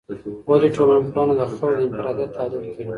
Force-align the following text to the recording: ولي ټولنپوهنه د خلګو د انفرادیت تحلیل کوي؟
ولي 0.49 0.69
ټولنپوهنه 0.75 1.33
د 1.39 1.41
خلګو 1.55 1.77
د 1.77 1.81
انفرادیت 1.89 2.29
تحلیل 2.35 2.65
کوي؟ 2.75 2.83